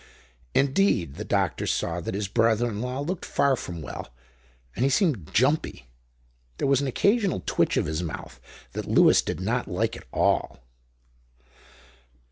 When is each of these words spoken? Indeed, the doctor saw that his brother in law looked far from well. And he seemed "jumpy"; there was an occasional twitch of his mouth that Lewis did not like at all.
Indeed, 0.55 1.13
the 1.17 1.23
doctor 1.23 1.67
saw 1.67 2.01
that 2.01 2.15
his 2.15 2.27
brother 2.27 2.67
in 2.67 2.81
law 2.81 3.01
looked 3.01 3.23
far 3.23 3.55
from 3.55 3.83
well. 3.83 4.11
And 4.75 4.83
he 4.83 4.89
seemed 4.89 5.31
"jumpy"; 5.31 5.85
there 6.57 6.67
was 6.67 6.81
an 6.81 6.87
occasional 6.87 7.43
twitch 7.45 7.77
of 7.77 7.85
his 7.85 8.01
mouth 8.01 8.39
that 8.71 8.87
Lewis 8.87 9.21
did 9.21 9.39
not 9.39 9.67
like 9.67 9.95
at 9.95 10.07
all. 10.11 10.59